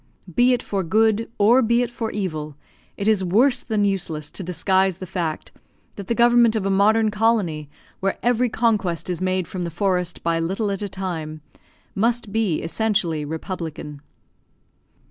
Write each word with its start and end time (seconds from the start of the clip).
Be 0.33 0.51
it 0.51 0.63
for 0.63 0.81
good 0.83 1.29
or 1.37 1.61
be 1.61 1.83
it 1.83 1.91
for 1.91 2.09
evil, 2.09 2.55
it 2.97 3.07
is 3.07 3.23
worse 3.23 3.61
than 3.61 3.85
useless 3.85 4.31
to 4.31 4.41
disguise 4.41 4.97
the 4.97 5.05
fact 5.05 5.51
that 5.95 6.07
the 6.07 6.15
government 6.15 6.55
of 6.55 6.65
a 6.65 6.71
modern 6.71 7.11
colony, 7.11 7.69
where 7.99 8.17
every 8.23 8.49
conquest 8.49 9.11
is 9.11 9.21
made 9.21 9.47
from 9.47 9.61
the 9.61 9.69
forest 9.69 10.23
by 10.23 10.39
little 10.39 10.71
at 10.71 10.81
a 10.81 10.89
time, 10.89 11.41
must 11.93 12.31
be 12.31 12.63
essentially 12.63 13.23
republican. 13.23 14.01